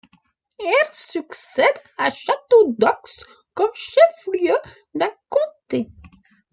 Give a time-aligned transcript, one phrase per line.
[0.57, 4.57] Elle succède à Château-d'Œx comme chef-lieu
[4.95, 5.91] d'un comté.